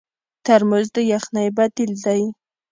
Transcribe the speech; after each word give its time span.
ترموز 0.45 0.87
د 0.95 0.97
یخنۍ 1.11 1.47
بدیل 1.57 1.91
دی. 2.05 2.23